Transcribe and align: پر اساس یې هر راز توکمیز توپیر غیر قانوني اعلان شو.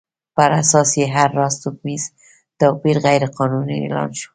پر 0.35 0.49
اساس 0.61 0.89
یې 0.99 1.05
هر 1.15 1.29
راز 1.39 1.55
توکمیز 1.63 2.03
توپیر 2.59 2.97
غیر 3.05 3.23
قانوني 3.37 3.75
اعلان 3.81 4.09
شو. 4.19 4.27